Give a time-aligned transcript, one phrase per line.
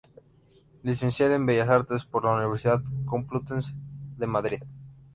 [0.81, 3.73] Licenciado en Bellas Artes por la Universidad Complutense
[4.17, 4.63] de Madrid.